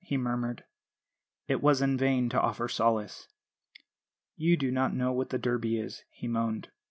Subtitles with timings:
[0.03, 0.63] he murmured.
[1.47, 3.27] It was in vain to offer solace.
[4.35, 6.71] "'You do not know what the Derby is,' he moaned.